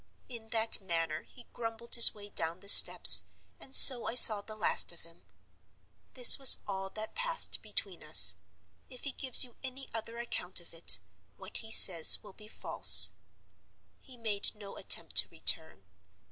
In 0.27 0.49
that 0.49 0.81
manner 0.81 1.21
he 1.21 1.43
grumbled 1.53 1.93
his 1.93 2.11
way 2.11 2.29
down 2.29 2.61
the 2.61 2.67
steps, 2.67 3.21
and 3.59 3.75
so 3.75 4.07
I 4.07 4.15
saw 4.15 4.41
the 4.41 4.55
last 4.55 4.91
of 4.91 5.01
him. 5.01 5.21
This 6.15 6.39
was 6.39 6.57
all 6.65 6.89
that 6.89 7.13
passed 7.13 7.61
between 7.61 8.01
us. 8.01 8.33
If 8.89 9.03
he 9.03 9.11
gives 9.11 9.43
you 9.43 9.57
any 9.63 9.91
other 9.93 10.17
account 10.17 10.59
of 10.59 10.73
it, 10.73 10.97
what 11.37 11.57
he 11.57 11.71
says 11.71 12.23
will 12.23 12.33
be 12.33 12.47
false. 12.47 13.11
He 13.99 14.17
made 14.17 14.55
no 14.55 14.75
attempt 14.75 15.17
to 15.17 15.29
return. 15.29 15.83